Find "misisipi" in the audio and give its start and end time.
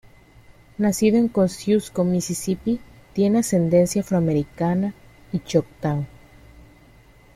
2.03-2.79